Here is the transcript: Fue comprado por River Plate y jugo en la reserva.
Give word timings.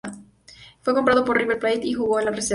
Fue 0.81 0.95
comprado 0.95 1.23
por 1.23 1.37
River 1.37 1.59
Plate 1.59 1.81
y 1.85 1.93
jugo 1.93 2.17
en 2.17 2.25
la 2.25 2.31
reserva. 2.31 2.49